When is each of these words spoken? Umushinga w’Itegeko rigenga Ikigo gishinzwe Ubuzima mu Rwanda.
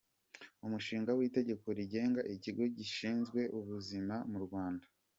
Umushinga 0.65 1.11
w’Itegeko 1.17 1.65
rigenga 1.77 2.21
Ikigo 2.35 2.63
gishinzwe 2.77 3.39
Ubuzima 3.59 4.15
mu 4.31 4.39
Rwanda. 4.45 4.85